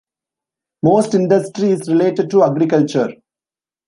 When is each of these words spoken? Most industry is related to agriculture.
Most 0.81 1.13
industry 1.13 1.69
is 1.69 1.87
related 1.87 2.31
to 2.31 2.43
agriculture. 2.43 3.13